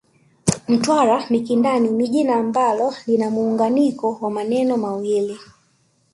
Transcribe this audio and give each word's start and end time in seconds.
Mtwara 0.67 1.25
Mikindani 1.29 1.89
ni 1.89 2.07
jina 2.07 2.35
ambalo 2.35 2.93
lina 3.07 3.29
muunganiko 3.29 4.17
wa 4.21 4.31
maneno 4.31 4.77
mawili 4.77 5.39